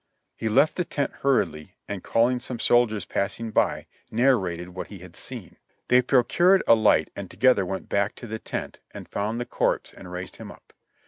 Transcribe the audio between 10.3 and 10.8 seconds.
him up.